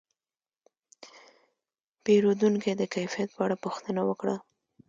پیرودونکی 2.03 2.73
د 2.77 2.83
کیفیت 2.93 3.29
په 3.33 3.41
اړه 3.45 3.55
پوښتنه 3.63 4.01
وکړه. 4.09 4.35